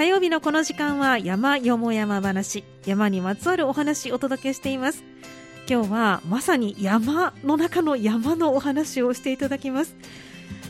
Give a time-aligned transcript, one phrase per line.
[0.00, 5.04] 火曜日のこの時間は山よも山話山にまつわるお話をお届けしています。
[5.68, 9.94] 今日はまさに山の中の山のお話をしていただきます。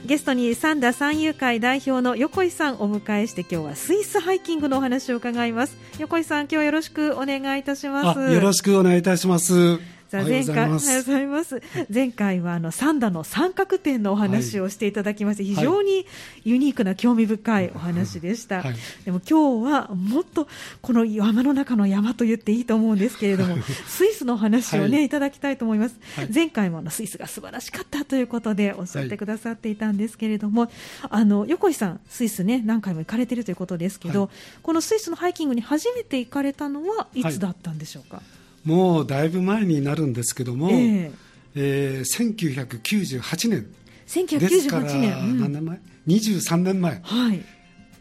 [0.04, 5.76] ゲストに三田三遊会代表の横井さんをお迎えして今日はスイスハイキングのお話を伺います。
[6.00, 8.32] 横井さん今日はよろしくお願いいたします。
[8.32, 9.78] よろしくお願いいたします。
[10.10, 11.62] さあ前回おはようございます。
[11.88, 16.04] 前回はあの三田の三角点のお話をしていただきまして、非常に
[16.42, 20.48] ユニークな興味深いお話でした、はい、でも今日はもっと
[20.82, 30.72] この山の中の山と言っていいと思うんですけれどもスイスのお話をね、はい、いただきたいと思います、はい、前回もあのスイスが素晴らしかったということでおっしゃってくださっていたんですけれども、
[31.08, 34.28] あの横井さんスイスね何回も行かれているということですけど、
[34.64, 38.22] このスイスのハイキングに初めて行かれたのはいつだったんでしょうか、
[38.64, 41.12] もうだいぶ前になるんですけども、えー
[41.54, 43.66] えー、1998年
[44.06, 47.02] 1998年、何年前、うん、23年前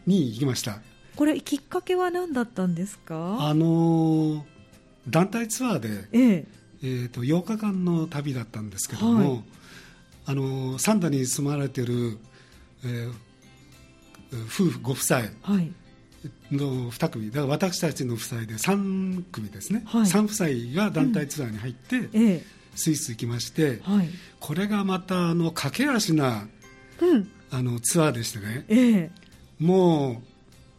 [0.06, 0.80] に行きました、
[1.16, 3.38] これきっかけは何だったんですか？
[3.40, 4.44] あの
[5.08, 6.44] 団体ツアーで、えー
[6.82, 9.44] えーと、8日間の旅だったんですけども、はい、
[10.26, 12.18] あの三田に住まれている、
[12.84, 13.12] えー、
[14.46, 15.72] 夫婦ご夫妻、はい
[16.50, 22.42] の2組だから私たちの夫妻で3組ですね、はい、3夫妻が団体ツアーに入って、うん、
[22.74, 26.46] スイス行きまして、はい、これがまたあの駆け足な、
[27.00, 29.10] うん、あのツアーでしてね、え
[29.58, 30.16] もう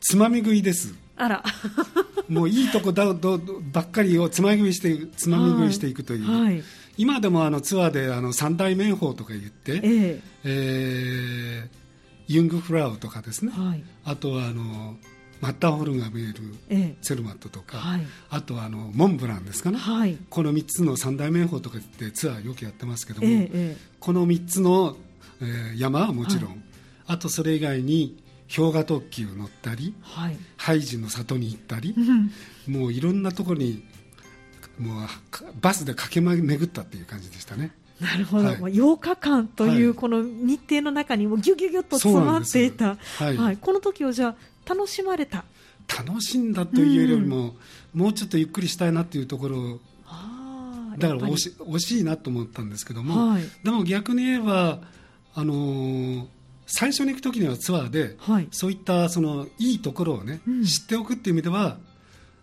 [0.01, 0.95] つまみ食いです。
[1.15, 1.43] あら。
[2.27, 3.37] もういいとこだど
[3.73, 6.63] ばっかりをつまみ食いしてつまみ食いしていくという、はい、
[6.97, 10.21] 今でもあのツアーであの三大名峰とか言って、ええ。
[10.45, 14.95] えー、ユングフラウとかですね、はい、あとはあの
[15.41, 24.95] マッターホルンが見えるセルマットとか、はい、あとはあのモンブランですかね、はい、この3つの三大名峰とかってツアーよくやってますけども、えこの3つの、
[25.41, 26.57] えー、山はもちろん、はい、
[27.07, 28.23] あとそれ以外に
[28.55, 31.95] 氷河特急乗ったり、はい、ハイジの里に行ったり、
[32.67, 33.83] もういろんなところに
[34.77, 35.07] もう
[35.61, 37.71] バスで駆け巡ったっていう感じでしたね。
[38.01, 44.35] なるほど、はい、8日間というこの日程の中にもぎゅぎゅぎゅっと詰まっていた、はい、はい、この時をじゃあ
[44.65, 45.43] 楽しまれた。
[45.87, 47.55] 楽しんだというよりも、
[47.93, 49.79] うん、もうちょっとゆっくりしたいなというところ
[50.97, 54.79] だから惜し惜しいなと思ったんですけども、はい、でも逆に言えば、
[55.33, 56.27] あのー、
[56.65, 61.77] 最初に行く時にはツアーで、はい、そういったそのいいところをね、うん、知っておくっていう意味では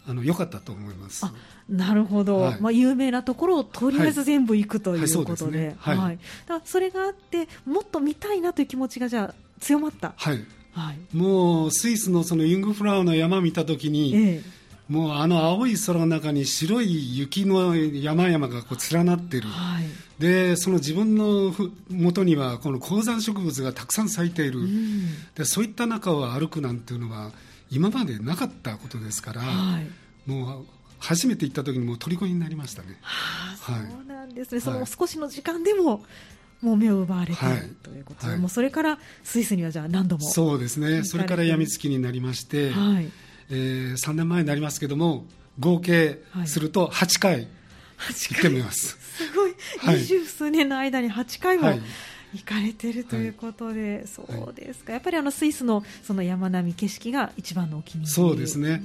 [0.06, 1.26] あの良かったと思います。
[1.68, 6.18] なるほど、はい、まあ、有名なところをとりあえず全部行くということで、はい。
[6.64, 10.14] それがあってもっと見たいなという気持ちがじゃあ強まった。
[10.16, 14.42] はいはい、もうスイスのそのユングフラワーの山見たときに、ええ、
[14.88, 19.84] もうあの青い空の中に白い雪の山々がこう連なっている、はい、
[20.18, 21.54] でその自分の
[21.90, 27.32] もとにはこの高山植物がたくさん咲いている、うん、でそういった中を歩くなんていうのは
[27.70, 29.86] 今までなかったことですから、はい、
[30.30, 30.66] もう
[30.98, 32.98] 初めて行った時にもう虜になりましたね。
[33.02, 36.02] はあ、そうなんですね、その少しの時間でも
[36.62, 37.36] もう目を奪われてい
[37.82, 38.26] ということ。
[38.26, 43.10] で、はい、もうそれからスイスにはじゃあ何度もそうですね、それからやみつきになりまして、はい、
[43.50, 45.26] えー、3年前になりますけども、
[45.58, 47.48] 合計すると8回
[48.30, 48.98] 行ってみます。
[48.98, 51.78] すごい、二十数年の間に8回も、
[52.34, 58.10] 行かれてるということで、はい、そうですか、やっぱりあのスイスのその山並み景色が一番のお気に入り。
[58.10, 58.82] そうですね、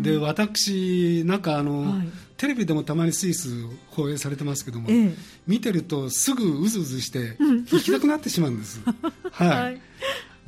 [0.00, 3.48] で私、なんかあの、はい、テレビでもたまにスイス
[3.90, 5.14] 放映されてますけども、ええ、
[5.46, 8.80] 見てるとすぐうずうずして行きたくなってしまうんです。
[9.32, 9.80] はい、はい、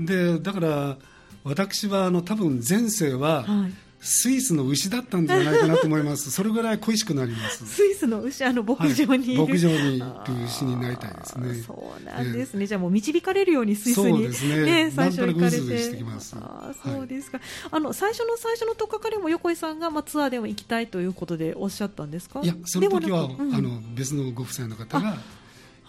[0.00, 0.98] でだから
[1.44, 6.30] 私はあの多分前世は、はいスイスの牛だったんじゃないかなと思います。
[6.32, 7.66] それぐらい恋しくなります。
[7.66, 10.06] スイスの牛、あの牧場にはい、牧場にいる
[10.46, 11.62] 牛になりたいですね。
[11.66, 12.66] そうなんですね。
[12.66, 14.92] じゃあもう導かれるようにスイスに、ね、そうですね。
[14.94, 16.04] 最初行かれて。
[16.40, 22.40] あそうですか、はい、あの最初の最初のとっかかりも横井さんがまあツアーでも行きたいということでおっしゃったんですか？
[22.42, 25.18] いや、その時は、うん、あの別のご夫妻の方が。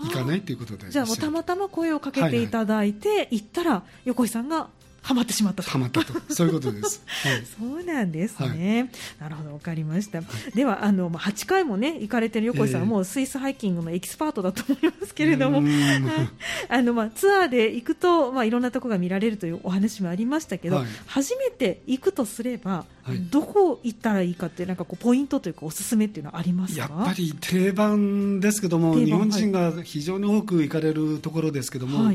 [0.01, 4.69] 行かないということでじゃあもうたまたま声をかけていただいて、行ったら横井さんが
[5.01, 6.13] はまってしまったはまったと。
[6.33, 15.61] そういうことです、はい、 そうなんですね、はい、なるほどわかりました、はい、ではあの8回もね行かれてる横井さんはもうスイスハイキングのエキスパートだと思いますけれども、
[16.69, 22.85] あのまあツアーで行くとまあいろんなところが見られるというお話もありましたけど、初めて行くとすれば、
[23.31, 32.11] どこ行ったらいいかってなんかこうポイントというかおすすめっていうのはありますやっぱり定番ですけども日本人が非常に多く行かれるところですけども、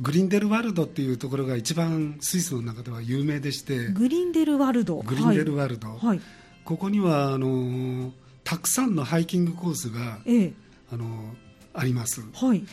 [0.00, 3.88] グリンデルワルドっていうところが一番スイスの中では有名でして。
[3.88, 4.96] グリンデルワルド。
[4.96, 6.20] グリンデルワルド、はい、
[6.64, 8.12] ここにはあの
[8.44, 10.52] たくさんのハイキングコースが、ええ、
[10.92, 11.34] あの
[11.74, 12.64] あります、はい、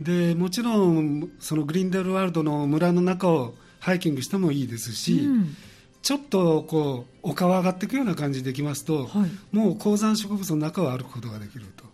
[0.00, 5.56] でもちろんそのグリンデルワルドの村の中をハイキングしてもいいですし、うん、
[6.02, 11.84] ちょっとこう丘を上がっていくような感じで行きますと、はい、もう高山植物の中を歩くことができると。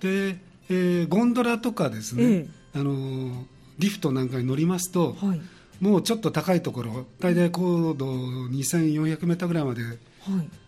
[0.00, 0.38] で、
[0.68, 3.46] えー、ゴンドラとかですね、えー、あの
[3.78, 5.40] リフトなんかに乗りますと、はい、
[5.80, 9.96] もうちょっと高いところ大体高度2400メーターぐらいまで、はい、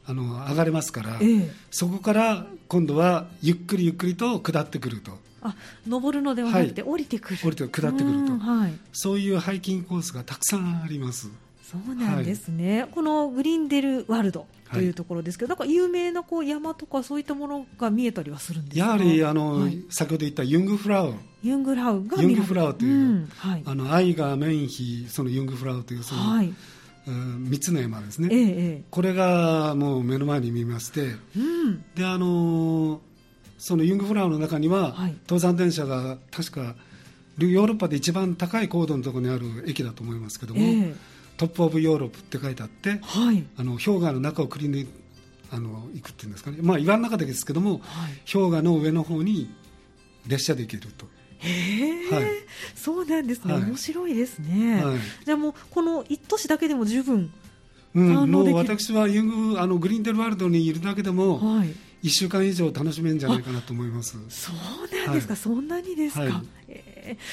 [0.07, 5.13] あの上がれますから、えー、そこから今度はゆっくりゆっくりと下ってくると。
[5.43, 5.55] あ
[5.87, 7.39] 登るのではなくて、降りてくる。
[7.41, 11.31] 降りて下ってくると、はい、そういうハイキングコースがたくさんあります
[11.71, 21.15] そうなんですね、はい、このグリンデルワールドというところですけど、はい、なんか有名なこう山とかそういったものが見えたりはするんですやはりあの、はい、先ほど言ったユングフラウ。
[21.43, 22.07] ユングフラウ。
[22.07, 23.29] がユングフラウという、うん。
[23.37, 26.55] はい、あの愛がメイン比そのユングフラウというその、はい。
[27.09, 33.01] うん、3つの山ですね、ええ、これがもう目の前に見まして、うん、であの
[33.59, 36.75] そのユングフラウの中には、はい、登山電車が確か
[37.39, 40.95] ヨーロッパで一番高い高度のところにある駅だと思いますけども、え
[41.37, 44.89] Top of Europe って書いてあって、はい、あの氷河の中をくり抜いて
[45.53, 49.55] あの行くっていうんですかね、まあ、岩の中ですけども、はい、氷河の上の方に
[50.27, 51.07] 列車で行けると。
[51.39, 52.25] へえ、はい、
[52.75, 57.31] そうなんですね、はい、面白いですね、はい、じゃあもうこの一都市だけでも十分
[57.95, 64.19] うん、もう私はユングあのグリーンデルワールドにいるだけでも、はい、1週間以上楽しめるんじゃないかなと思います。
[64.29, 66.86] そうなんですか、そんなにですか、え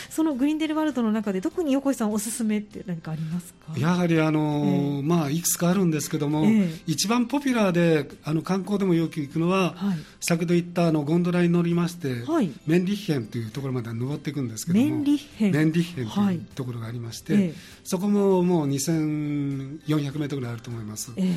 [0.10, 3.78] そのグリーンデルワールドの中で特に横井さんおすすめって何かありますか？
[3.78, 15.52] やはりあの、えー、まあ、いくつかあるんですけども、えー、一番ポピュラーであの観光でもよく行くのは、はい、先ほど言ったあのゴンドラに乗りまして、はい、メンリッヘンというところまで登っていくんですけどもメンリッヘン。
[15.52, 17.54] メンリッヘンというところがありまして、はい、
[17.84, 21.12] そこももう2400メートルぐらいあると思います。
[21.18, 21.36] えー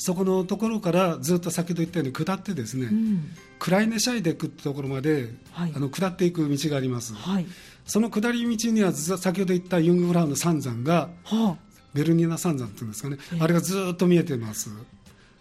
[0.00, 7.46] そこのところからずっと先ほど言ったように下ってですね、うん、クライネシャイデックというところまで、はい、あの下っていく道があります、はい、
[7.88, 11.56] その下り道には先ほど言ったユングフラウの三山が、はあ、
[11.94, 14.70] ベルニーナ三山っていうんですかね、あれがずっと見えてます。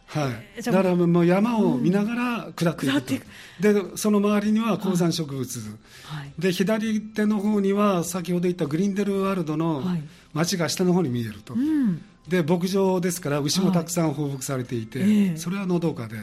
[0.07, 3.15] はい、だからもう山を見ながら下っていくと、
[3.69, 5.59] うん、でその周りには高山植物、
[6.05, 9.83] はい、で左手の方には先ほど言ったグリンデルワールドの
[10.31, 16.15] 町が下の方に見えると、はい、で牧場ですから牛もたくさん放牧されていて、はい、それはのどかで。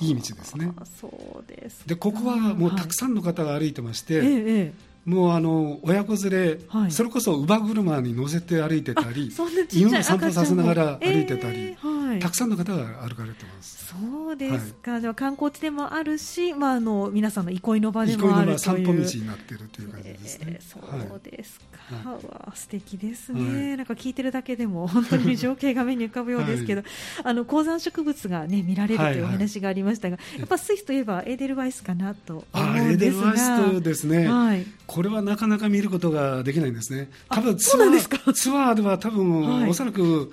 [0.00, 0.72] いい道ですね。
[1.00, 4.72] そうですでここはもうたくさんの方が歩いてまして、ええ
[5.04, 9.32] もうあの親子連れ、はい、それこそ乳母車に乗せて歩いてたり
[9.72, 13.82] 犬を散歩させながら歩いてたり、えーはい、たくさんの方が歩かれてます。
[13.92, 18.58] そうですか、はい、では観光地でもあるし、まあ、あの皆さんの憩いの場でもあるという。
[18.58, 19.58] 散歩道になってい。
[19.58, 26.82] るという感じですね、えー、そうですか、はい、わ素敵ですね、なんか聞いてるだけでも本当に情景が目に浮かぶようですけど、
[27.22, 32.90] あの高山植物が、ね、見られるというお話がありましたが、やっぱスイスといえばエーデルワイスかなと思うんですが。
[32.90, 37.10] エーデルワイスですね、はいこれはなかなか見ることができないんですね。
[37.30, 40.30] 多分ツアーツアーでは多分、はい、おそらく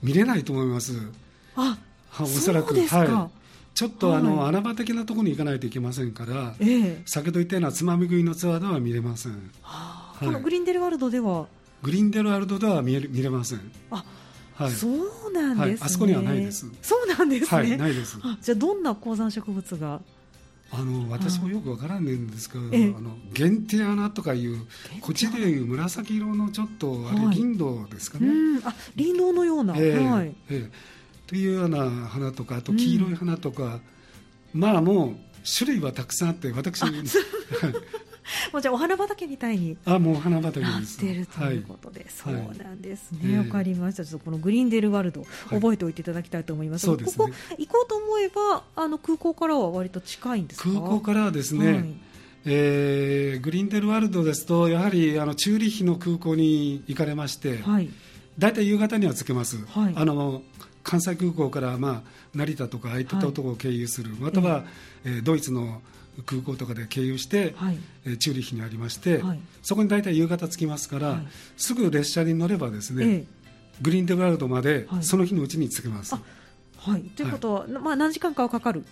[0.00, 0.92] 見れないと思います。
[1.56, 1.76] あ、
[2.20, 3.74] おそらくはい。
[3.74, 9.32] ちょっとあの、はい、穴場的なところに行かないといけませんから、えー、先ほど言ったようなつまみ食いのツアーでは見れません。
[9.62, 11.46] はあ、このグリンデルワールドでは？
[11.82, 13.72] グリンデルワールドでは見れ見れません。
[13.90, 14.04] あ
[14.54, 16.64] はい、そうなんですね、はい、あそこにはないです。
[16.80, 17.48] そうなんですね。
[17.50, 18.18] はい、ないです。
[18.40, 20.00] じゃあどんな高山植物が？
[20.72, 24.66] あの私もよくわからないんですけど、あの限定穴とかいう
[25.00, 28.28] こっちでいう紫色のちょっとあれ銀銅ですかね、
[28.64, 30.34] あ林道のような、えー、はい。
[30.50, 30.70] えー、
[31.26, 33.80] というような花とかあと黄色い花とか、
[34.54, 36.82] うん、まあもう種類はたくさんあって私
[38.52, 43.36] もうじゃあお花畑みたいにあもうお花畑なってるということで、はい、そうなんですね。
[43.36, 44.04] わ、はい、かりました。
[44.04, 51.94] ちょっとこのグリーンデルワールド覚えておいていただきたいと思います、はい、ここ行こうと思えばあの空港からは割と近いんです空港からはですね、はい、
[52.46, 57.88] えー、グリーンデルワールドですとやはりあのチューリッヒの空港に行かれまして、はい、
[58.38, 60.42] 大体夕方には着けます、はい、あの
[60.82, 64.64] 関西空港から、まあ、成田とかああいったところを経由する、または、
[65.04, 65.82] えー、ドイツの
[66.24, 73.24] 空港とかで経由して、はい、えチューリッヒにありまして、はい、そこに大体夕方着きますから、はい、すぐ列車に乗ればですね、ええ、
[73.82, 76.14] グリーンデワールドまでその日のうちに着けます。
[76.14, 78.84] はい、ということは、まあ、何時間かはかかる？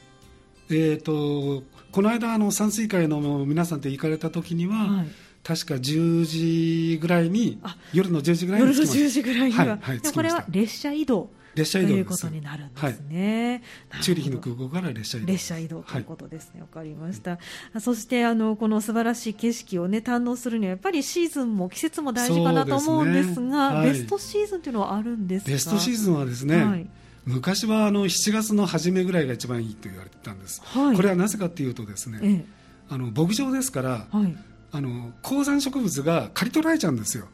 [0.71, 1.63] えーと、
[1.93, 5.05] この間あの山水会の皆さんと行かれた時には、
[5.43, 7.61] 確か10時ぐらいに
[7.93, 9.79] 夜の10時ぐらいに夜の10時ぐらいには、はい。
[9.81, 13.63] はい、これは列車移動列車移動ということになるんですね。
[13.89, 15.27] はい、チューリヒの空港から列車移動。
[15.27, 16.61] 列車移動ということですね。
[16.61, 17.39] わ、はい、かりました。
[17.81, 25.51] そしてあのこの素晴らしい景色をね堪能するにはやっぱりシーズンも季節も大事かなと思うんですが、すねはい、ベストシーズンというのはあるんですか。
[25.51, 26.65] ベストシーズンはですね。
[26.65, 26.87] はい
[27.27, 32.45] 昔はあの7月の初めぐらいが一番いいと言われてたんです、はい、これはなぜかというとですね、ええ、
[32.91, 34.37] あの牧場ですから、はい、
[34.73, 37.27] あの高山植物が刈り取られちゃうんですよ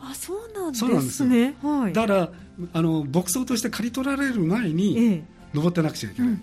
[0.00, 2.30] あそうなんですねはい、だから
[2.72, 5.24] あの牧草として刈り取られる前に
[5.54, 6.38] 登ってなくちゃいけない、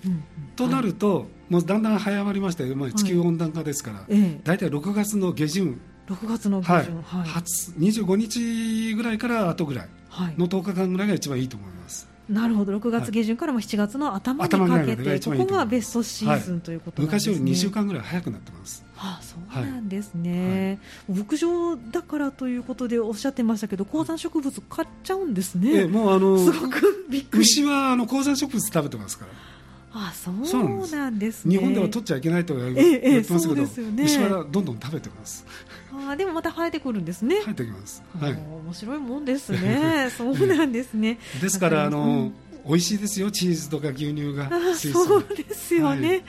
[0.55, 4.05] となると、はい、もうだんだん早まりまして、まあ、地球温暖化ですから、
[4.43, 5.79] 大体6月の下旬。
[6.07, 9.89] 6月の下旬、はい、はい、25日ぐらいから後ぐらい
[10.37, 12.14] の10日間ぐらいが一番いいと思います。
[12.29, 12.75] なるほど。
[12.77, 17.27] 6月下旬からも7月の頭にかけて、ここがベストシーズンということなんです。
[17.27, 18.85] ね、昔より2週間ぐらい早くなってます。
[18.95, 27.41] はあ、そうなんですね、はい、牧場だからということでおっしゃってましたけど高山植物買っちゃうんですね、えもうあのすごくびっくり。
[27.41, 29.31] 牛はあの高山植物食べてますから
[29.97, 31.45] あそうなんです。
[31.45, 31.55] ね。
[31.55, 35.45] 日本では取っちゃいけないと言ってますけど、ええね、牛はどんどん食べてます。
[36.09, 37.37] あでもまた生えてくるんですね。
[37.45, 40.09] 生えてきます、はい、面白いもんですね。
[40.17, 41.17] そうなんですね。
[41.41, 42.33] ですからあの、
[42.67, 44.49] 美味しいですよチーズとか牛乳が。
[44.75, 46.15] そうですよね、はい。
[46.15, 46.23] はい、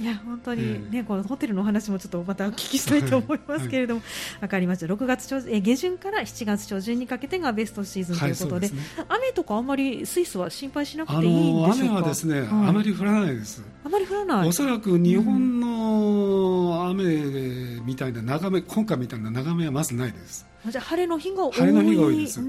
[0.00, 4.02] いや本当にね、このホテルの話もちょっとまたお聞きしたいと思いますけれども、
[4.40, 4.86] わ、かりました。
[4.86, 13.62] 6月初え下旬から7月初旬にかけてがベストシーズンということででね、雨とかあんまりスイスは心配しなくていいんでしょうか、雨はですね、あまり降らないです。
[13.84, 14.48] あまり降らない。
[14.48, 20.46] おそらく日本の雨みたいな眺め、今回みたいな眺めはまずないです。
[20.66, 21.52] じゃ晴れの日が多い。
[21.52, 22.40] 晴れの日が多いです。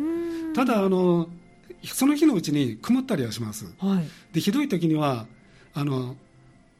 [0.53, 1.27] ただあの
[1.87, 5.25] その日のうちに曇ったりはします、はい、でひどい時には
[5.73, 6.15] あの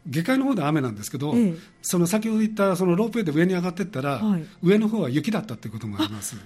[0.07, 6.35] 下界の方で雨なんですけど、ええ、その先ほど言ったそのロープウェイで上に上がっていったら、はい、上の方は雪だったということもあります。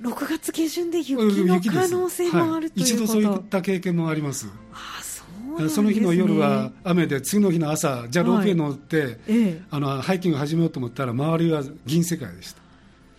[0.00, 4.46] 6月下旬で雪の可能性もあるという、はい、一度そういった経験もあります。
[4.72, 5.24] あそ
[5.60, 9.16] ね、その日の夜は雨で次の日の朝じゃあロープウェイ乗って、はい。
[9.28, 12.67] え、あのハイキング始めようと思ったら周りは銀世界でした。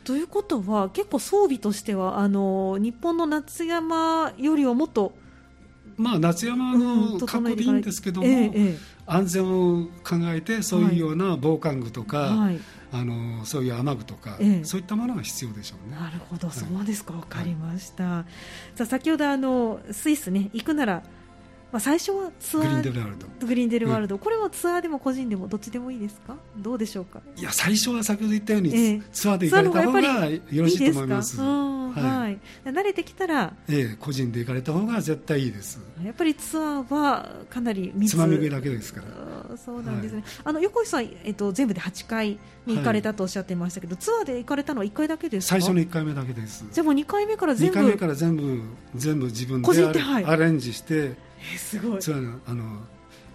[0.09, 5.13] ということは結構装備としてはあの日本の夏山よりはもっと
[5.97, 12.59] まあ、夏山の格好でいいんですけども、ええ、安全を考えてそういうような防寒具とか、はい、
[12.91, 15.97] あのそういう雨具とか、え、そういったものが必要でしょうね。
[15.97, 17.13] なるほど、はい、そうですか。
[17.13, 18.25] 分かりました、は
[18.73, 21.03] い、さあ先ほどあのスイスね行くなら
[21.71, 23.47] まあ、最初はツアーグリーンデルワールド。
[23.47, 26.35] グリーンデルワールド、うん、これはツアーでも個人でもどっちでもいいですか？
[26.57, 27.21] どうでしょうか？
[27.35, 31.39] いや最初は先ほど言ったように、えー、ツアーで行かれた方がよろしいと思います。
[31.89, 32.37] はい、
[32.69, 35.79] 慣れてきたら、ええ、個人で行かれた方が絶対いいです。
[36.03, 39.57] やっぱりツアーはかなりつまみ食いだけですから。
[39.57, 46.65] そうなんですね、はい、あの横井さん、えっと、全部で8回に行かれたとおっしゃってましたけど、はい、ツアーで行かれたのは1回だけです最初の1回目だけです。
[46.71, 48.61] じゃあもう2回目から全部2回目から全部
[48.95, 51.15] 全部自分でアレンジして
[51.53, 51.99] えすごい。
[51.99, 52.63] ツアーあの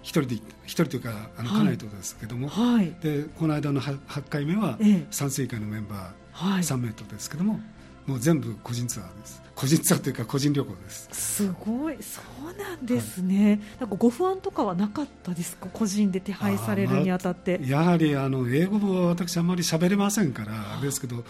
[0.03, 4.79] 一人で一人というかあの、家内とですけども、はい、でこの間の8回目は
[5.11, 7.59] 山水会のメンバー3名とですけども、
[8.07, 9.43] もう全部個人ツアーです。
[9.55, 11.09] 個人ツアーというか個人旅行です。
[11.13, 11.97] すごい。
[12.03, 15.69] そうなんですね、はい、なんかご不安とかはなかったですか？
[15.73, 21.25] 個人で手配されるにあたって、まあ、やはりあの英語も私あんまり喋れませんからですけど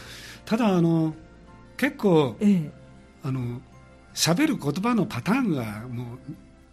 [0.45, 1.15] ただあの
[1.77, 2.71] 結構、ええ、
[3.23, 3.61] あの
[4.15, 6.19] 喋る言葉のパターンがもう、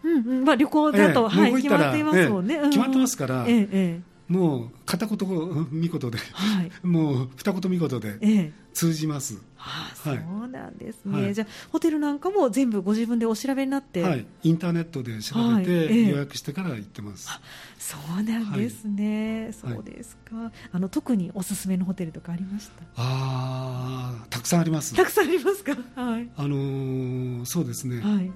[0.03, 0.43] うんうん。
[0.43, 17.39] まあ、旅行だと、ええ、はい、決まっていますもんね、決まってますから、ええもう片言見事で、はい、 もう二言見事で通じます、はあ、そうなんですね、はい、じゃあホテルなんかも全部ご自分でお調べになって、はい、インターネットで調べて予約してから行ってます、はい
[17.77, 20.51] そうなんですね、そうですか。
[20.71, 22.83] あの特におすすめのホテルとかありました？
[22.95, 24.95] ああたくさんあります。
[24.95, 25.75] たくさんありますか？
[25.95, 26.29] はい。
[26.37, 28.31] あのー、そうですね、はい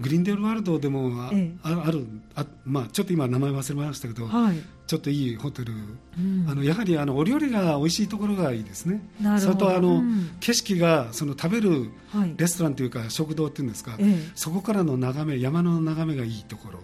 [0.00, 5.76] グリーンデールワールドでもあええ、あるあ、まあ、ちょっと今、名前忘れましたけど、はい、ちょっといいホテル、う
[6.22, 9.02] ん、あのやはりあのお料理が美味しいところがいいですね、
[9.38, 11.90] それとあの、うん、景色がその食べる
[12.36, 16.78] レストランというか、食堂っていうんですか、え、そこからの眺め、山の眺めがいいところ。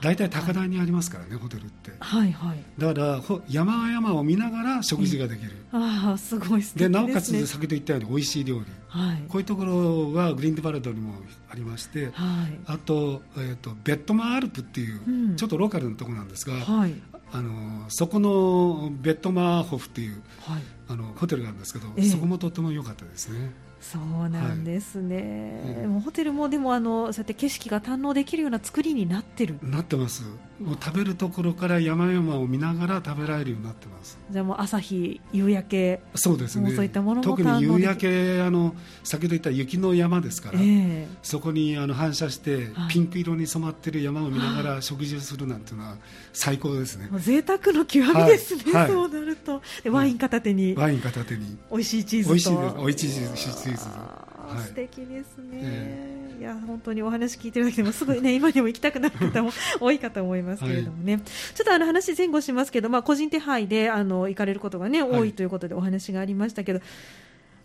[0.00, 1.92] 大体高台にありますからね、ホテルって。
[1.98, 2.58] はいはい。
[2.78, 5.52] だから山々を見ながら食事ができる。
[5.72, 8.64] ああすごいで、なおかつ先ほど言ったように美味しい料理。
[8.88, 9.22] はい。
[9.28, 11.14] こういうところはグリーンデバルドにも
[11.50, 12.58] ありまして、はい。
[12.66, 16.94] あとえっ、ー、とベッドマーアルプっていう、うん、ちょっとローカルのところなんですが、はい。
[17.32, 23.52] あのそこのベッドマーホフっていう、はい、あのホテルがあるんですけど、えー、そこもとても良かったですね。
[23.80, 29.58] そうなんですね、はい、もうホテルもでもあのそうやって景色が堪能できるような作りになってる。
[29.62, 30.22] なってます
[30.60, 34.18] もう食べるところから山々を見ながら食べられるようになってます。
[34.30, 36.70] じゃあもう朝日夕焼けそうですね。
[36.72, 45.96] そういったもの特に夕焼けあの先ほど言った雪の山ですから、えー、そこにあの反射してピンク色に染まってる山を見ながら 食事をするなんていうのは
[46.34, 47.08] 最高ですね。
[47.18, 49.62] 贅沢の極みですね、はい、 そうなると。
[49.90, 51.56] ワイン片手に、ワイン片手に。
[51.70, 52.34] 美味しいチーズと。
[52.34, 53.20] 美味しいです。
[53.20, 54.30] 美味しいチーズ。
[54.50, 66.80] はい、素敵ですね、えー、いや本当にお話聞いてるだけでもすごいね 今にも行きたくなる方も 多いかと思いますけれどもね、はい、ちょっとあの話前後しますけど、まあ、個人手配であの行かれることがね多いということでお話がありましたけど、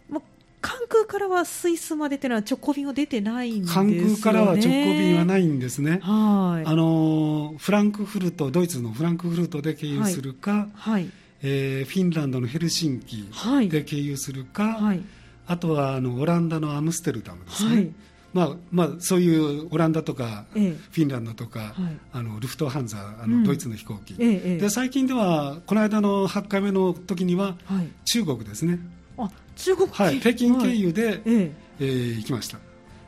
[0.10, 0.22] もう
[0.60, 6.00] 関空からはスイスまでっていうのは直行便は出てないんです関空からは直行便はないんですね。
[6.02, 6.68] はい。
[6.68, 11.10] あのフランクフルトドイツのフランクフルトで経由するか、はい、
[11.44, 13.30] えー、フィンランドのヘルシンキ
[13.70, 15.02] で経由するか、はい、
[15.48, 17.92] あとはあのオランダのアムステルダムですね。
[18.40, 21.74] はいまあまあ、そういうオランダとか、フィンランドとか、
[22.12, 27.56] あのルフトハンザあの、ドイツの飛行機、で最近ではこの間の8回目の時には、
[28.04, 28.80] 中国ですね。
[29.18, 31.52] あ中国はい、北京経由で、はい、え。
[31.80, 32.60] えー、行きました。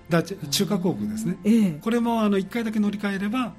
[0.09, 3.53] だ中華航空ですね、ええ、これもあの1回だけ乗り換えれば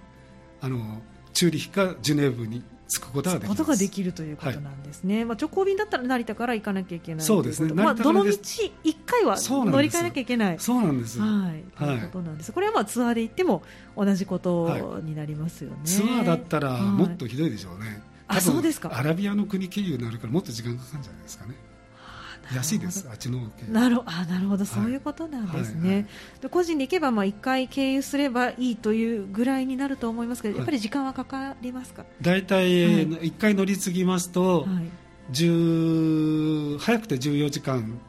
[0.60, 8.70] あのチューリヒかジュネーブに着くことができができるということなんですね、はい、まあ、直行便だったら成田から行かなきゃいけないそうですね、まあ、どの道1
[9.04, 10.58] 回は乗り換えなきゃいけない。
[10.58, 13.62] そうなんですはい、ということなんです、これはまあツアーで行っても
[13.96, 18.90] 同じことになりますよね、ツアーだったらもっとひどいでしょうね、あそうですか。
[18.92, 21.54] アラビアの国経由になるからもっと時間かかるんじゃないですかね
[22.54, 23.40] 安いです、あっちの
[23.70, 26.06] なるあなるほど、そういうことなんですね、はいはい、
[26.42, 32.04] で個人で行けば、まあ、1回経由すればいいというぐらいになると思いますけど、やっぱり時間はかかりますか？
[32.20, 34.90] 大体、1回乗り継ぎますと、はい、
[35.32, 38.00] 早くて14時間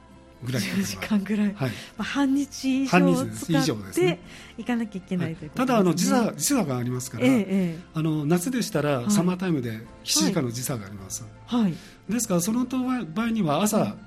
[0.42, 1.70] ぐらい10時間ぐらい、はい。
[1.70, 4.20] まあ、半日以上使って
[4.58, 11.74] 行かなきゃいけないということ、ね、ただあの時差時差がありますから、ええ、あの夏でしたらサマータイムで7時間の時差があります、はい、
[12.08, 13.98] ですからその場合には朝、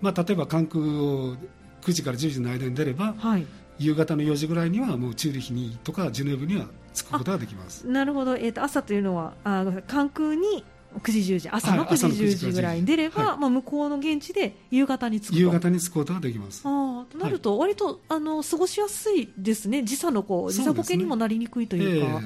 [0.00, 1.36] まあ、例えば関空を
[1.82, 3.46] 9時から10時の間に出れば、はい、
[3.78, 7.86] 夕方の4時ぐらいにはもうチューリヒにとかジュネーブには着くことができます。
[7.86, 10.64] なるほど、えーと、朝というのはあ関空に
[10.96, 12.52] 9時10時朝の9時、10時。
[12.52, 16.62] ぐらいに出れば、はい、まあ、向こうの現地で夕方に着く夕方に着くことができます。
[16.64, 19.82] あとなると、割とあの過ごしやすいですね。
[19.82, 22.22] 時差のこう時差ボケにもなりにくいというか。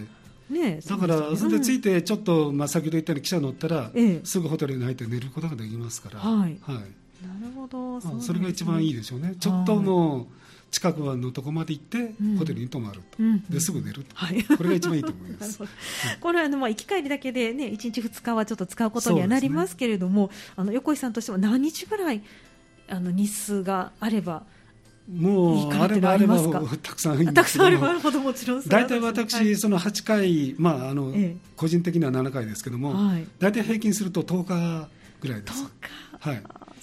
[0.51, 6.85] ね、だから、それでついて、ちょっと、まあ、先ほど言ったように汽車乗ったら、ええ、すぐホテルに入って寝ることができますから、はい、はい、
[7.23, 8.01] なるほど。
[8.01, 10.27] そ、ね,、それが一番いいでしょうね、ちょっともう
[10.73, 15.61] 近くのとこまで行って、ホテルに泊まると、うん、ですぐ寝ると、はい、これが一番いいと思います。
[16.21, 22.23] これはあのまあ行き帰りだけでね、1日2日はちょっと使うことにはなりますけれども、ね、あの横井さんとしては何日ぐらい
[22.89, 24.45] あの日数があれば。
[25.13, 26.39] もうあればあれば
[26.81, 31.13] たくさんいいんですけどもちろん大体私、その8回、まああの
[31.57, 32.95] 個人的には7回ですけども、
[33.41, 34.89] 大体平均すると10日
[35.21, 35.67] ぐらいです。
[36.21, 36.43] はい、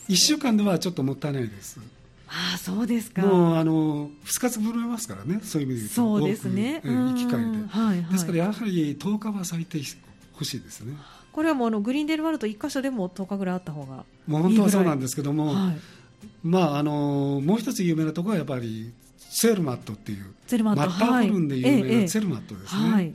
[0.10, 1.80] 1週間ではちょっともったいないです。
[2.28, 3.22] ああそうですか。
[3.22, 9.80] もうあの2日潰れますからねそういう意味でそうですね、行き帰りで、はいはい、ですからやはり10日は最低
[10.34, 10.96] 欲しいですね。
[11.32, 15.78] これはもうあのグリーンデールワールド1箇所でも10日ぐらいあった方がもう本当はそうなんですけども、はい、
[16.44, 23.14] まああのもう一つ有名なところはやっぱりセルマットっていうマッターホルンで有名なセルマットですね、はい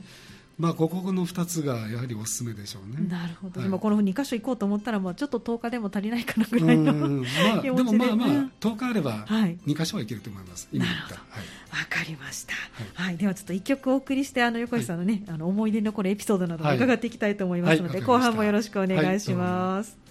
[0.57, 3.07] まあ、ここの2つがやはりおすすめでしょうね。
[3.09, 8.29] なるほど、はい、今この2箇所行こうと思ったら、まあ、ちょっと10日でも足りないかなぐらいの、まあ、 でもまあまあ、
[8.61, 11.21] 10日あれば2箇所は行けると思います、なるほど、わ、
[11.69, 20.05] はい、かりました、はい、はい、ではちょっと1曲お送りして、あの横井さんのね、あの思い出に残るエピソードなども伺っていきたいと思いますので、後半もよろしくお願いします。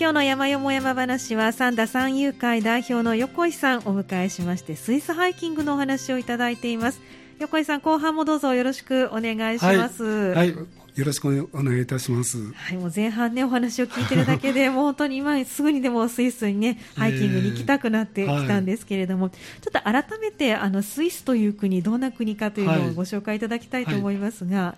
[0.00, 7.02] 今日の山よも山話は三田三遊会代表の横井さんをお迎えしましてスイスハイキングのお話をいただいています。
[7.38, 12.38] 横井さん後半もどうぞよろしくお願いします、はい、はい、よろしくお願いいたします。
[12.50, 24.76] はい、もう前半ね、お話を聞いてるだけで、 もう本当に今すぐにでもスイスにね、ハイキングに行きたくなってきたんですけれども、えーはい、ちょっと改めて、あの、スイスという国、どんな国かというのをご紹介いただきたいと思いますが。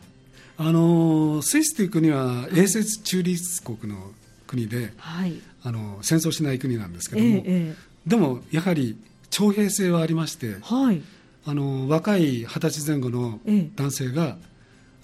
[0.57, 4.11] はい、あのスイスという国は、英摂中立国の
[4.53, 7.75] 国で、はい、あの戦争しない国なんですけども、ええ、
[8.07, 8.99] でもやはり
[9.31, 11.01] 徴兵制はありまして、はい、
[11.47, 13.41] あの若い二十歳前後の
[13.77, 14.37] 男性が、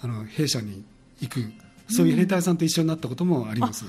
[0.03, 0.85] あの兵舎に
[1.21, 1.41] 行く
[1.89, 3.87] そういう兵隊さんと一緒になったこともあります。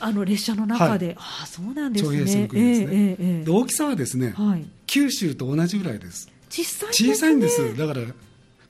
[0.00, 2.18] あの列車の中で、はい、あそうなんですね。
[2.18, 2.86] 徴兵制の国ですね。
[2.90, 6.30] ええで大きさはですね、はい、九州と同じぐらいです。
[6.48, 7.76] 小さい、ね、小さいんです。
[7.76, 8.00] だから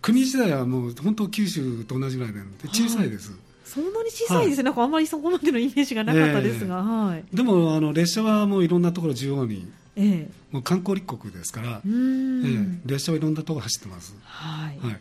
[0.02, 3.32] 国自体はもう本当九州と同じぐらいなので小さいです。
[3.72, 15.00] はいそんなに小さいですね、はい、なんかあんまりそこまでのイメージがなかったですが、えー、はい、でもあの列車はもういろんなところ中央に、えー、もう観光立国ですから、えー、列車はいろんなところ走ってます、はい、はい、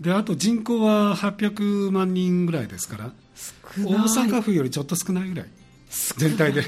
[0.00, 3.12] であと人口は800万人ぐらいですから。
[3.76, 5.46] 大阪府よりちょっと少ないぐらい。
[6.16, 6.62] 全体で。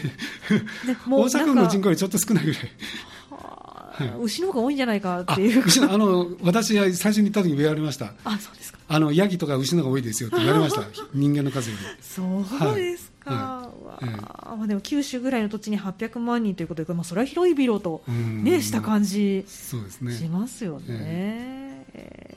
[1.09, 2.62] 大阪府の人口よりちょっと少ないぐらい
[4.20, 5.62] 牛の方が多いんじゃないかっていう。
[5.90, 8.14] あの私は最初に行った時に言われました。
[8.24, 8.78] あそうですか。
[8.88, 10.82] あのヤギとか牛の方が多いですよって言われました。
[11.14, 11.82] 人間の数より。
[12.02, 14.06] そうですか、はい。
[14.06, 14.12] は
[14.54, 19.76] い、まあ、でも九州ぐらいの土地に800万人ということで、まあ、それは広いビロと、ね、した感じし
[20.28, 20.88] ますよね、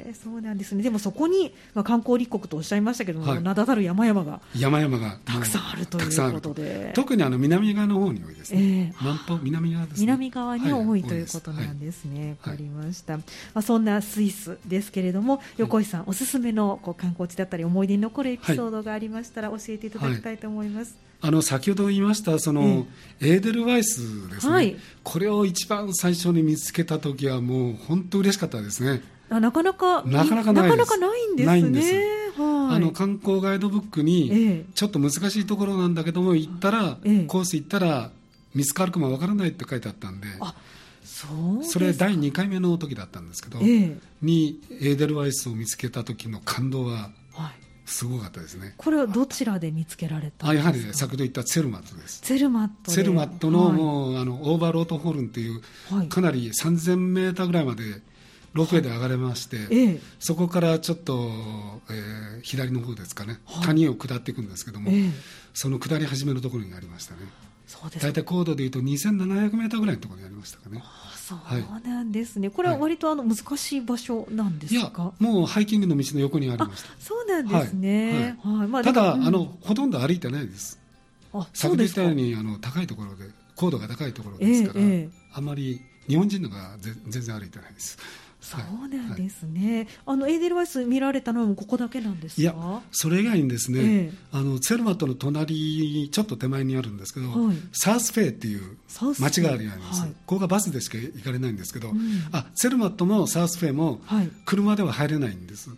[0.05, 0.83] えそうなんですね。
[0.83, 8.93] でもそこに、まあ、観光立国とおっしゃいましたけども、はい、名だたる山々が山々がたくさんあるということで、特にあの南側の方に多いですね。
[8.93, 12.37] えー、南方南側です、ね、南側に多い、ということなんですね。
[12.43, 13.17] わ、はい、かりました。
[13.17, 13.23] ま
[13.55, 21.12] あそんなスイスですけれども、横井さん、おすすめのこう観光地だったり思い出に残るエピソードがありましたら教えていただきたいと思います。
[21.25, 22.85] あの先ほど言いましたその、
[23.21, 29.01] エーデルワイスですね、はい、これを一番最初に見つけた時はもう本当嬉しかったですね。
[29.29, 31.71] あなかなかなかなかないなかなかないんですね。
[31.71, 32.41] です。
[32.41, 38.11] あの観光ガイドブックにちょっと難しいところなんだけども行ったら、コース行ったら
[38.53, 40.27] 見つかるかもわからないって書いてあったんで。
[41.05, 41.27] そ
[41.63, 43.59] それ第2回目の時だったんですけど、
[44.21, 47.11] にエーデルワイスを見つけた時の感動は
[47.85, 48.73] すごかったですね。
[48.77, 52.21] これはどちらで見つけられたあやはり、ね、先ほど言ったツェルマットです。
[52.21, 57.83] ツェルマットツェルマットの,、もうあのオーバーロートホールンという、はい、かなり3000メーターぐらいまで
[58.53, 61.29] ロープウェイで上がれまして、はいそこからちょっと、
[61.89, 65.09] えー、左の方ですかね、はい、谷を下っていくんですけども、え。
[65.53, 67.21] その下り始めのところにありましたね。
[67.67, 68.05] そうです。
[68.05, 70.83] 大体高度でいうと2700メーターぐらいのところにありましたかね。
[71.15, 78.57] そうなんですね、はい、これは割とあの難しい場所なんですか、もうハイキングの道の横にありましたそうなんですね、はい。
[78.57, 78.67] はい。
[78.67, 80.79] まあ、ただ、うん、あの、ほとんど歩いてないです。
[81.33, 87.97] あ先ほど言ったようにあの高いところで、高度が高いところですから、えーえー、あまり日本人のが全然歩いてないです。
[88.43, 92.41] そうなんですね、はい、あのエーデルワイス見られたのもここだけなんですか？
[92.41, 92.53] いや、
[92.91, 98.77] それ以外にですね、えー、あのツェルマットの隣、ちょっと手前にあるんですけど、はい、サウスフェイっていう
[99.17, 101.97] 町があります、はい、ここがバスでしか行かれないんですけど、うん、
[102.33, 104.01] あツェルマットもサウスフェイも
[104.45, 105.69] 車では入れないんです。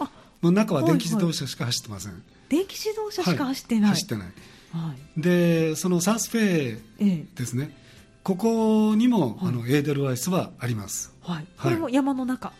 [0.00, 0.10] あ。
[0.42, 2.12] もう中は電気自動車しか走ってません。
[2.12, 2.20] はい。
[2.20, 4.26] はい、電気自動車しか走ってない、走ってない、
[4.72, 7.87] はい、でそのサウスフェイですね、えー
[8.28, 11.14] ここにも、あのエーデルワイスはあります。
[11.22, 11.46] はい。
[11.58, 12.52] これも山の中。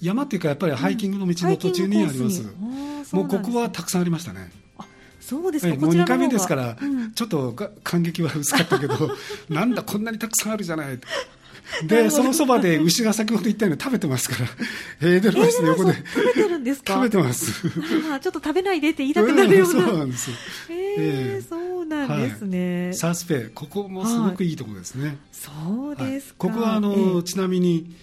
[0.00, 2.42] 山っていうかやっぱりハイキングの道の途中にあります。
[3.12, 4.50] もうここはたくさんありましたね。
[5.20, 6.76] そうですか、もう2回目ですから、
[7.14, 7.54] ちょっと
[7.84, 8.94] 感激は薄かったけど、
[9.48, 10.98] なんだ、こんなにたくさんあるじゃない
[11.86, 14.48] で、そのそばで牛が先ほど言ったように食べてますから、
[15.08, 15.94] エーデルワイスの横で。
[15.94, 16.94] 食べてるんですか？
[16.94, 17.52] 食べてます。
[18.12, 19.82] あちょっと食べないでって言いたくなるような。
[19.86, 20.30] そうなんです。
[20.70, 22.92] えー、そうなんですね。
[22.94, 25.16] サースペイ、ここもすごくいいところですね。
[25.32, 25.50] そ
[25.90, 27.94] うですここはあの、ちなみに、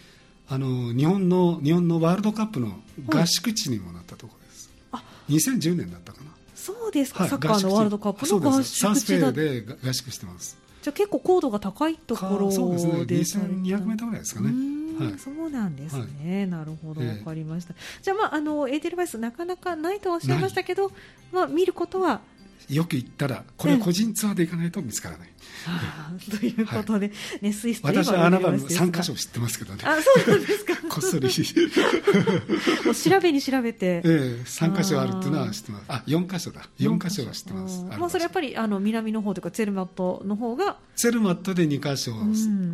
[0.48, 4.70] あの日本の日本のワールドカップの合宿地にもなったところです。
[4.92, 6.30] あ、2010年だったかな。
[6.56, 8.88] そうですか、サッカーのワールドカップの合宿地だ。
[8.88, 10.58] サースペイで合宿してます。
[10.82, 13.44] じゃあ結構高度が高いところでそうですね。
[13.46, 14.50] 2200メートルぐらいですかね。
[15.00, 17.74] はい、そうなんですね、はい、なるほど、わかりました。
[18.02, 20.92] じゃあ、まあ、あのエーテルバイス、なかなかないとおっしゃいましたけど、
[21.32, 22.22] まあ、見ることは
[22.70, 25.30] よく行ったら、これ個人ツアーで行かないと見つからない。
[26.40, 29.84] ということで、はい、ね、スイス私は穴場3箇所知ってますけどね。
[29.84, 30.76] あ、そうなんですか。
[30.90, 31.30] こっそり。
[32.94, 33.86] 調べに調べて。
[33.86, 35.86] ええ、3箇所あるっていうのは知ってます。
[35.88, 36.70] あ、4箇所だ。
[36.80, 37.84] 4箇所は知ってます。
[37.98, 40.78] まあ、それやっぱり、あの、南の方というか、ツェルマットの方が。
[40.96, 42.14] ツェルマットで2箇所、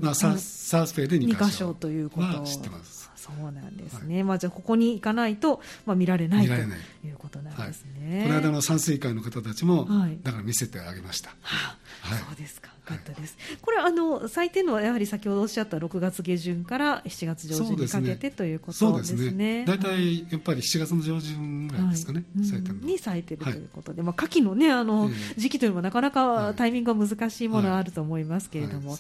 [0.02, 1.74] まあ、サースペイで2箇所。
[1.74, 3.05] ということは知ってます。
[3.26, 7.12] そうなんですね、はい、まあ、じゃあここに行かないと、まあ、見られないとい。
[7.12, 19.66] うことなんですね、はい、この間の山水会の方たちも、はい、だから見せてあげました、はあ、そうですかかったです、これあの最低のはやはり先ほどおっしゃった6月下旬から7月上旬にかけて、ということですね。
[19.66, 22.62] 大体、やっぱり7月の上旬ぐらいですかね、咲い。
[22.64, 28.98] てるに咲いてるということで、まあ、夏季の,、ね、あの時期というのはなかなかタイミングが難しいものがあると思いますけれども、は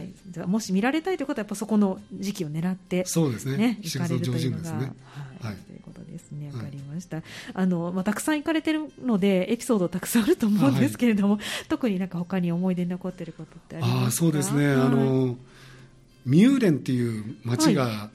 [0.00, 0.46] い。
[0.46, 3.78] もし見られたいということはやっぱそこの時期を狙ってそうですね。
[3.82, 4.92] 行かれるというのが、
[5.42, 5.56] はい。
[5.56, 6.50] ということですね。
[6.52, 7.22] わかりました、
[7.54, 14.06] あのまあ、たくさん行かれてるのでエピソードたくさんあると思うんですけれども、特になんか他に思い出に残っていることってありますか？
[14.06, 15.36] あそうですね、あの
[16.24, 18.10] ミューレンっていう町が、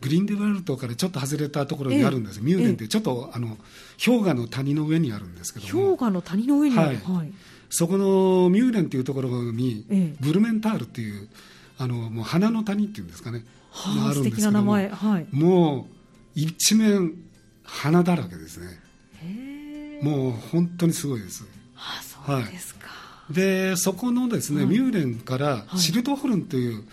[0.00, 3.56] グリーンデワルトからちょっと外れたところにあるんです、ミューレンってちょっとあの
[4.04, 7.32] 氷河の谷の上にあるんですけど氷河の谷の上にある、はい。
[7.70, 9.84] そこのミューレンっていうところに、
[10.20, 11.28] ブルメンタールっていう
[11.76, 15.97] あのもう花の谷っていうんですかね、はあ、あるんですけども、はい、もう
[16.38, 17.14] 一面
[17.64, 18.78] 花だらけですね。
[20.02, 21.42] もう本当にすごいです、
[21.74, 23.34] はあ、そうですか、はい。
[23.34, 26.84] でそこのですね、はい、ミューレンからシルトホルンという、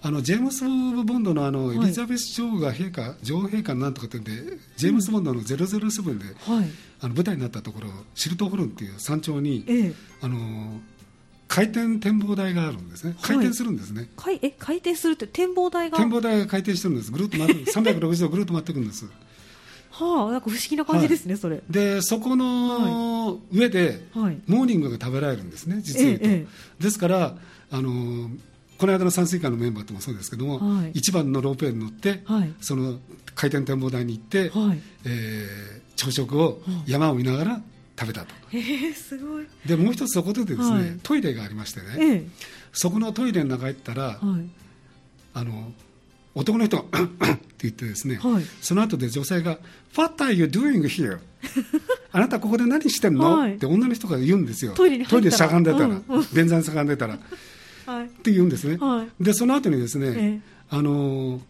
[0.00, 4.32] あのジェームス・ボンドのあのエリザベス女王が陛下、女王陛下なんとかってんで、
[4.78, 10.80] ジェームス・ボンドの007で、はい、あの舞台になったところ、シルトホルンっていう山頂に、ええ、あの
[11.48, 14.08] 回転展望台があるんですね、回転するんですね。
[14.16, 15.98] はい、え回転するって展望台が。
[15.98, 19.06] 展望台が回転してるんです、ぐる っと回って、360度ぐるっと回っていくんです。
[19.90, 21.62] はあ、なんか不思議な感じですね、はい、それ。
[21.70, 26.24] で、そこの上で、モーニングが食べられるんですね、実は言うと。
[26.26, 26.28] え
[26.80, 27.36] え、ですから、
[27.70, 28.30] あの
[28.78, 32.98] この間の山水館のメンバーともそうですけども、はい、一番のロープウェイに乗って、はい、その
[33.34, 37.62] 回転展望台に行って、はい、えー、朝食を山を見ながら
[37.98, 39.46] 食べたと、えー、すごい。
[39.66, 42.28] でもう一つそこでですね、トイレがありましてね、えー、
[42.72, 44.18] そこのトイレの中行ったら、
[45.34, 45.72] あの
[46.34, 47.06] 男の人が っ
[47.38, 49.58] て言ってですね、はい、その後で女性が
[49.96, 51.18] 「What are you doing here?
[52.10, 53.38] あなたここで何してんの？
[53.38, 54.72] はい、って女の人が言うんですよ。
[54.72, 56.04] トイレにトイレしゃがんでたら、うん、
[56.34, 57.18] 便座にしゃがんでたら、
[57.86, 61.40] はい、って言うんですね、はい、でその後にですね、えあの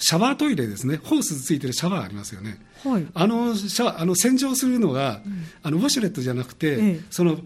[0.00, 0.98] シャワートイレですね。
[1.02, 7.38] ホースついてるシャワーありますよね、はい、あのシャあの洗浄するのが、うん、あのウォシュレットじゃなくて、えその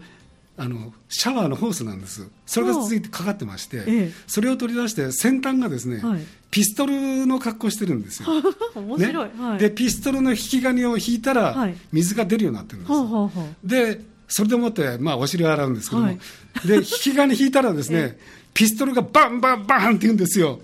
[0.57, 2.29] あのシャワーのホースなんです。
[2.45, 8.29] それが続いてかかってまして、ええ、それを取り出して先端がですね、はい、ピストルの格好してるんですよ。
[8.73, 9.31] 面白い、ね。
[9.37, 13.29] はい、でピストルの引き金を引いたら、水が出るようになってるんです、は
[13.65, 16.17] い、でそれでもって、まあ、お尻を洗うんですけども、
[16.65, 18.17] で引き金引いたらですね、
[18.53, 20.61] ピストルがバンバンバンって言うんですよ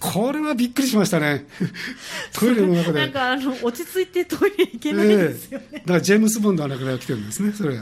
[0.00, 1.46] これはびっくりしましたね、
[2.34, 3.00] トイレの中で。
[3.00, 5.66] なんかあの落ち着いてトイレ行けないですよね。
[5.72, 7.76] えー、だからジェームズ・ボンドの中で来てるんですね、それ。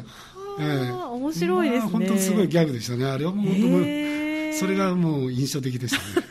[0.60, 3.82] えー、面白いですね、まあ、本当すごいギャグでしたね、あれはもう本当もう、
[4.54, 6.26] それがもう印象的でしたね。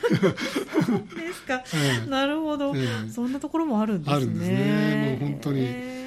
[1.16, 4.16] ですか、 えー、なるほど、えー、そんなところもあるんですね。
[4.16, 6.01] あるんですね、もう本当に。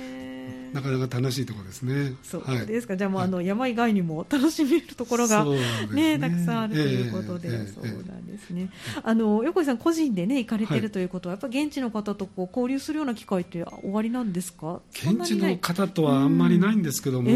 [0.75, 2.15] なかなか楽しいところですね。
[2.21, 2.93] そうですか。
[2.93, 8.69] はい、じゃあもうあの山以外にも楽しめるところがね、ねたくさんあるということで、えー、そうなんですね。
[9.01, 14.81] あの横井さん個人でね行かれてるということは、やっぱ現地の方とこう交流するような機会って終わりなんですか？
[14.91, 17.31] 現地の方とはあんまりないんですけども。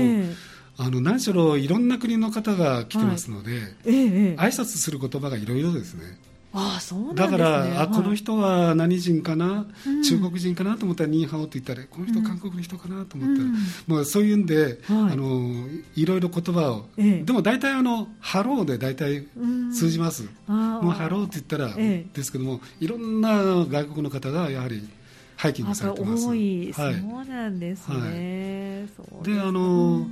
[0.81, 6.17] あの何しろいろんな国の方が来てますので、はいええ、挨拶する言葉がいろいろですね。
[6.51, 13.55] あそう、ね、だから、あこの人は何人かな、うん、中国人かなと思ったら你好 って言ったらこの人韓国の人かなと思ったら、うん、
[13.87, 19.27] もうそういうんで、はい、あのいろいろ言葉を、ええ、でも大体あのハローで大体
[19.73, 24.87] 通じます、うん、もうハローって言ったら、え、ですけどもいろんな外国の方がやはり
[25.35, 26.27] ハイキングされてます。
[26.27, 28.87] 多い、はい、そうなんですね。
[29.07, 30.05] はい、であの、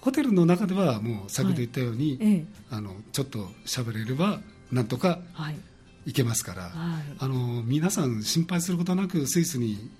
[0.00, 4.40] ホテルの中ではもう先ほど言ったように、はいあのちょっと喋れれば
[4.70, 5.18] なんとか
[6.06, 6.72] 行けますから、はい、
[7.18, 9.90] あの皆さん心配することなくスイスに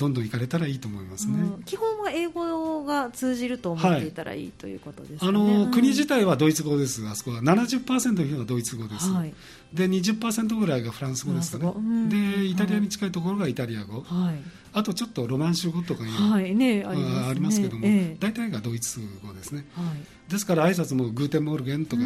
[0.00, 4.12] どんどん行かれたらいいと思いますね、うん、基本は英語が通じると思ってい。
[4.12, 7.06] たらいい、ということです、ね、あの、うん、国自体はドイツ語です。
[7.06, 7.42] あそこは。
[7.42, 9.34] 70%の人がドイツ語です、はい、
[9.74, 14.38] で20%ぐらいがフランス語ですかね、うん、でイタリアに近いところがイタリア語、はい、
[14.72, 16.54] あとちょっとロマンシュ語とかいう、はい。
[16.54, 22.02] ねありね、ありますけども、え大体がドイツ語ですね、はい、ですから挨拶も Guten Morgen とか、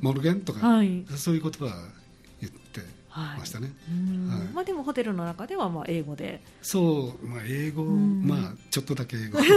[0.00, 0.60] Morgen とか、
[1.16, 1.74] そういう言葉
[2.42, 2.80] 言って
[3.14, 3.72] ましたね、
[4.28, 6.42] はい、まあ、でもホテルの中ではまあ英語で。
[6.62, 9.48] そう、まあ、英語、まあちょっとだけ英語、 はい、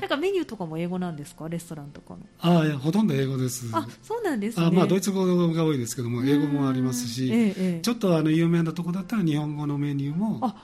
[0.00, 1.48] なんかメニューとかも英語なんですか？
[1.48, 2.20] レストランとかの。
[2.40, 3.66] ああほとんど英語です。
[3.72, 4.66] あそうなんですね。
[4.66, 10.56] あ、まあ、ドイツ語が多いですけども英語もありますし、ええ、ちょっとあの有名なとこだったら日本語のメニューもあ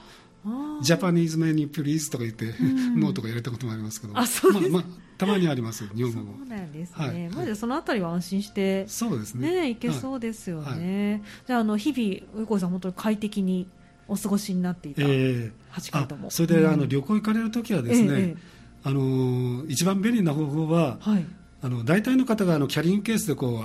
[0.83, 2.55] Japanese menu please とか言って、
[2.97, 4.19] No とか入れたこともありますけど。
[4.19, 6.39] あそうです、まあまあ、たまにあります日本語も。
[6.39, 9.51] そうなんですね、はい、まずそのあたりは安心してそうですね。
[9.51, 13.69] ねいけそうですよね、はい、じゃああの日々横井さん本当に快適に
[14.07, 15.53] お過ごしになっていた8
[15.91, 18.37] 回とも、えー、それで、あの旅行行かれるときはですね、えー、
[18.85, 21.27] あの一番便利な方法は、はい、
[21.63, 23.65] あの大体の方があのキャリングケースでこ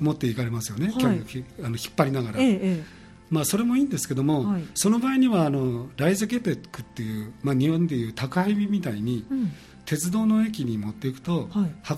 [0.00, 2.84] う持っていかれますよね、はい、あの引っ張りながら、えー、
[3.30, 9.52] まあ、それもいいんですけども、はい、その場合にはあのライズゲペックっていう、まあ、日本でいう宅配便みたいに、うん、
[9.84, 11.48] 鉄道の駅に持っていくと、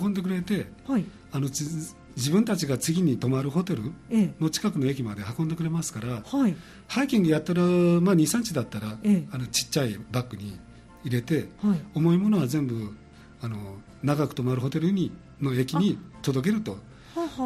[0.01, 3.93] 運んでくれて、はい、あの自分たちが次に泊まるホテル
[4.41, 8.99] の近くの駅まで運んでくれますから、はい、ハイキングやってる、まあ、23日だったら、
[9.33, 10.59] あのちっちゃいバッグに
[11.05, 11.49] 入れて、
[11.95, 12.95] 重いものは全部
[13.41, 13.57] あの
[14.03, 16.79] 長く泊まるホテルにの駅に届けると。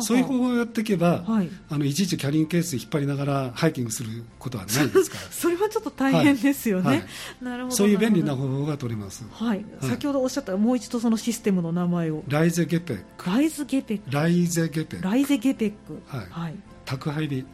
[0.00, 5.22] そういう方法をやっていけば、はい、あのいちいちキャリングケース引っ張りながらハイキングすることはないですから。
[5.30, 6.96] それはちょっと大変ですよね、はい。
[6.98, 7.06] はい、
[7.44, 9.64] なるほどそういう便利な方法が取れます、はい。
[9.80, 12.22] 先ほどおっしゃったもう一度そのシステムの名前を。
[12.28, 13.30] ライゼゲペック。
[13.30, 14.10] ライズゲペック。
[14.10, 15.04] ライゼゲペック。
[15.04, 16.02] ライゼゲペック。
[16.06, 16.54] はい、
[16.84, 17.46] 宅配便。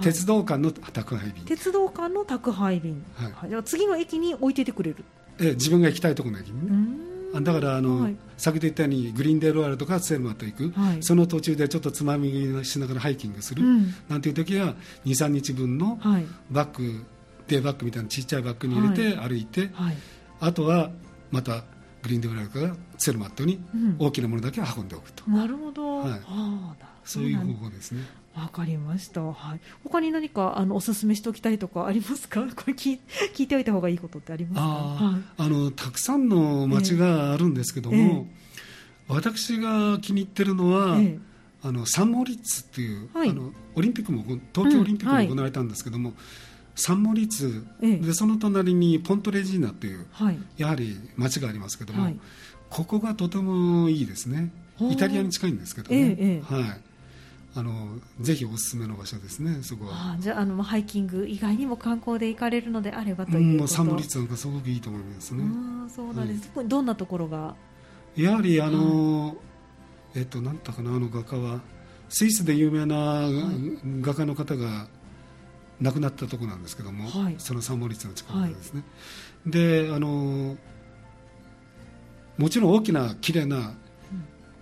[0.00, 1.44] 鉄道間の宅配便。
[1.44, 5.04] 鉄道間の宅配便、はい、じゃ次の駅に置いててくれる。
[5.40, 15.98] え自分が行きたいところの駅にねだからあの、はい、先ほど言ったようにグリーンデールワールドからセルマと行く、はい、その途中でちょっとつまみ食いしながらハイキングする、うん、なんていう時は23日分の
[16.50, 17.04] バッグ、
[17.48, 19.70] デーバッグみたいなちっちゃいバッグに入れて歩いて、
[20.40, 20.90] あとは
[21.30, 21.64] また
[22.02, 23.60] グリーンデールワールドからセルマットに
[23.98, 26.20] 大きなものだけ運んでおくと、うん、なるほど、はい、
[27.04, 28.02] そういう方法ですね。
[28.36, 29.22] わかりました。
[29.22, 29.60] はい。
[29.82, 32.42] 他に何かあのおすすめしておきたいとかありますか？
[32.54, 32.98] これ聞
[33.34, 34.62] 聞いておいた方がいいことってありますか？
[34.62, 38.24] あ,、はい、あのたくさんの町があるんですけども、えー、
[39.08, 41.18] 私が気に入ってるのは、えー、
[41.62, 44.22] あのサンモリッツっていう、はい、あのオリンピックも
[44.54, 46.24] 東京オリンピックも行われたんですけども、うんはい、
[46.76, 52.12] サンモリッツ、ええ、でその隣にポントレジーナっていう、はい、やはり町がありますけども、
[52.70, 54.52] ここがとてもいいですね。
[54.80, 56.80] イタリアに近いんですけどね、え、はい
[57.58, 60.12] あのぜひおすすめの場所ですね、そこは。
[60.12, 65.42] あじゃああのハイキング以外にも観光で行かれるのであればといううん、サンモリッツなんかすごくいいと思いますね。
[65.86, 67.56] あそうなんです、はい、どんなところが？
[68.14, 69.36] やはりあの、はい、
[70.16, 71.60] えっとなんだかなあの画家は
[72.08, 73.28] スイスで有名な
[74.00, 74.86] 画家の方が
[75.80, 78.82] 亡くなったところなんですけども、はい、そのサンモリッツの近くですね、
[79.44, 80.56] はい、であの
[82.36, 83.74] もちろん大きな綺麗な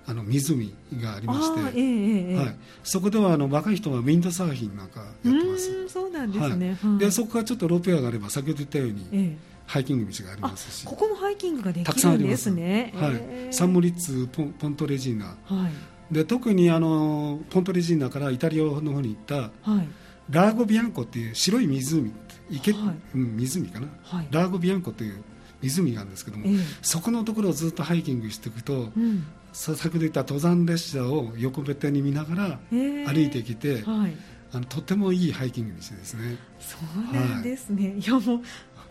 [0.09, 5.89] あの湖がありまして、えーえー、はい、そこではあの若い人はウィンドサーフィンなんかやってます。
[5.89, 10.85] そうなんですね、はい、でそこからちょっとロープウェアがあれば先ほど言ったように、えー、ハイキング道がありますし。
[10.85, 12.93] ここもハイキングができるんですね。
[12.95, 15.69] はい、サンモリッツポンポントレジーナ、は
[16.11, 19.35] い、で特にあのポントレジーナからイタリアの方に行った、
[19.69, 19.89] はい、
[20.31, 22.13] ラーゴビアンコっていう白い湖
[22.49, 25.23] 池、はい、うん、湖かな、はい、ラーゴビアンコという
[25.63, 34.17] 湖があるんですけども、えー、そこのところをずっとハイキングしていくと、うん、先ほど言った登山列車を横べてに見ながら歩いてきて、えーはい、
[34.53, 36.37] あのとてもいいハイキングにしてですね。
[36.61, 36.77] そ
[37.11, 38.41] うなんですね、はい、いやもう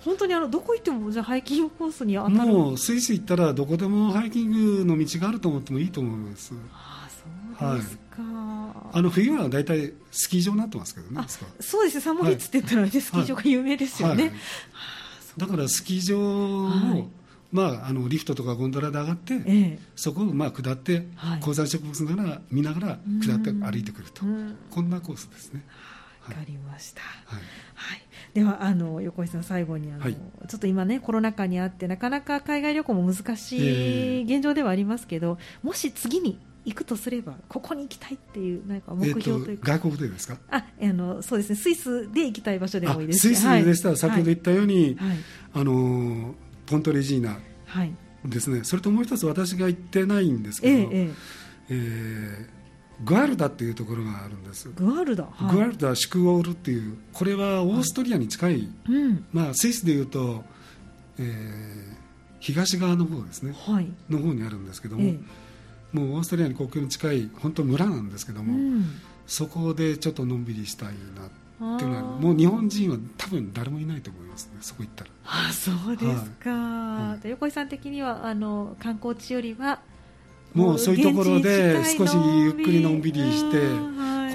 [0.03, 2.35] 本当にあのどこ行ってもじゃハイキングコースに当たる。
[2.35, 6.53] もうスイス行ったらどこでもハイキングの道があると思ってもいいと思います。
[6.71, 11.25] ああそうですか、はい、あの冬は大体スキー場になってますけどね
[11.59, 11.95] そうです。
[11.95, 14.31] ねサンモリッツって言ったら、ね、スキー場が有名ですよね、
[15.37, 17.09] だからスキー場を、
[17.51, 24.23] まあ、あのリフトとかゴンドラで上がって、ええ、そこをまあ下って、はい、高山植物ながら見ながら下って歩いてくると、
[24.71, 25.63] こんなコースですね。
[26.27, 27.01] わかりました。
[27.01, 27.41] はい。
[27.75, 28.01] はい、
[28.33, 30.15] ではあの横井さん最後にあの、はい、
[30.47, 40.37] ちょっと今ねコロナ禍にあってなかなか海外旅行も難しい現状ではありますけど、もし次に行くとすればここに行きたいっていうなんか目標というか、えー、外国でですか？
[40.49, 41.55] ああのそうですね。
[41.55, 45.17] スイスで行きたい場所でもいいですスイスでしたら、先ほど言ったように、はい、
[45.53, 46.33] あの
[46.65, 47.37] ポントレジーナ
[48.25, 51.13] ですね、はい、それともう一つ私が行ってないんですけど、えー
[51.69, 54.69] えー、グアルダっていうところがあるんです。
[54.69, 60.43] グアルダ、はい、グアルダシクオールっていうこれはオーストリアに近い、うん、まあ、スイスでいうと、
[61.19, 61.95] えー、
[62.39, 63.53] 東側の方ですね、
[64.09, 65.19] の方にあるんですけども、えー
[65.95, 68.85] もうオーストリアに国境に近い本当村なんですけども、うん、
[69.25, 75.09] そこでちょっとのんびりしたいなっていうのはもう日本人は多分誰もいないと思いますねそこ行ったら。
[75.25, 79.79] あそうですか、はい、横井さん的にはあの観光地よりは
[80.53, 83.57] もうそういうところで少しゆっくりのんびりして、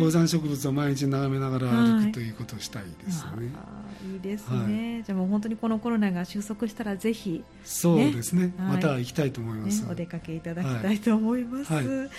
[0.00, 3.30] 高山植物を毎日眺めながら歩くということをしたいですね。
[3.36, 10.98] はいいいですね、はい、じゃあもう本当にこのコロナが収束したらぜひ、ね、そうですね、また行きたいと思います、ね、お出かけいただきたい。
[10.98, 12.10] と思います、はい、はい、という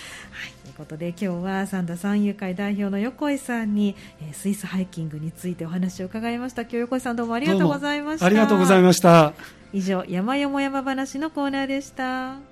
[0.78, 6.63] ことで今日は三田三遊会代表の横井さんに、えー、スイスハイキングについてお話を伺いました。
[6.63, 8.26] 今日横井さんどうもありがとうございました。
[8.26, 9.34] ありがとうございました。
[9.74, 12.50] 以上山よも山話のコーナーでした